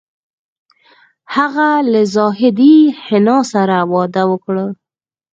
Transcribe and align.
هغه 1.35 1.69
له 1.91 2.01
زاهدې 2.15 2.77
حنا 3.05 3.39
سره 3.53 3.77
واده 3.93 4.23
وکړ 4.31 4.57